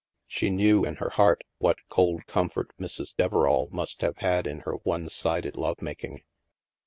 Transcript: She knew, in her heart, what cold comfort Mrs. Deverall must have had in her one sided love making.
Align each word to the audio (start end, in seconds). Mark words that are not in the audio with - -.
She 0.25 0.49
knew, 0.49 0.83
in 0.83 0.95
her 0.95 1.09
heart, 1.11 1.43
what 1.59 1.77
cold 1.89 2.25
comfort 2.25 2.75
Mrs. 2.79 3.15
Deverall 3.15 3.69
must 3.71 4.01
have 4.01 4.17
had 4.17 4.47
in 4.47 4.61
her 4.61 4.77
one 4.81 5.09
sided 5.09 5.55
love 5.55 5.79
making. 5.79 6.23